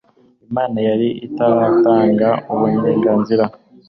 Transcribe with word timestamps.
Imana 0.47 0.77
yari 0.87 1.07
itaratanga 1.27 2.29
uburenganzira 2.53 3.45